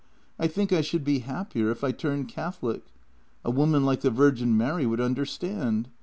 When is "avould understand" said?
4.85-5.89